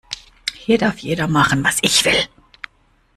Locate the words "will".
2.05-2.17